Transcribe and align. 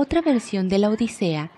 Otra 0.00 0.22
versión 0.22 0.68
de 0.68 0.78
la 0.78 0.90
Odisea 0.90 1.50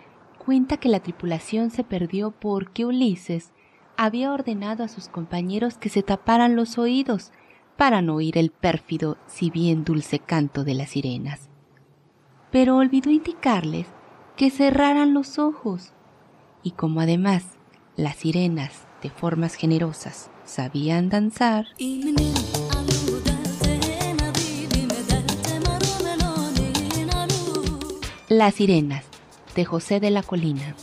cuenta 0.42 0.78
que 0.78 0.88
la 0.88 1.00
tripulación 1.00 1.70
se 1.70 1.84
perdió 1.84 2.30
porque 2.30 2.86
Ulises 2.86 3.52
había 3.98 4.32
ordenado 4.32 4.82
a 4.82 4.88
sus 4.88 5.08
compañeros 5.08 5.76
que 5.76 5.90
se 5.90 6.02
taparan 6.02 6.56
los 6.56 6.78
oídos 6.78 7.32
para 7.76 8.00
no 8.00 8.14
oír 8.14 8.38
el 8.38 8.50
pérfido 8.50 9.18
si 9.26 9.50
bien 9.50 9.84
dulce 9.84 10.20
canto 10.20 10.64
de 10.64 10.72
las 10.72 10.88
sirenas. 10.88 11.50
Pero 12.50 12.78
olvidó 12.78 13.10
indicarles 13.10 13.86
que 14.36 14.48
cerraran 14.48 15.12
los 15.12 15.38
ojos, 15.38 15.92
y 16.62 16.70
como 16.70 17.02
además 17.02 17.44
las 17.94 18.16
sirenas 18.16 18.86
de 19.02 19.10
formas 19.10 19.54
generosas 19.54 20.30
sabían 20.44 21.10
danzar, 21.10 21.66
Las 28.30 28.54
Sirenas, 28.54 29.04
de 29.56 29.64
José 29.64 29.98
de 29.98 30.12
la 30.12 30.22
Colina. 30.22 30.76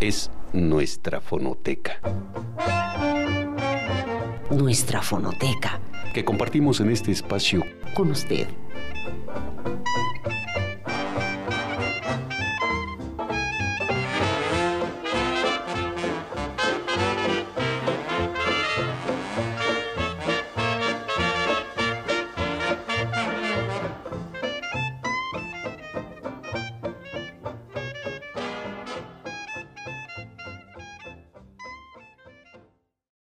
es 0.00 0.30
nuestra 0.54 1.20
fonoteca. 1.20 2.00
Nuestra 4.50 5.02
fonoteca. 5.02 5.78
Que 6.14 6.24
compartimos 6.24 6.80
en 6.80 6.88
este 6.88 7.12
espacio 7.12 7.62
Con 7.94 8.10
usted. 8.10 8.48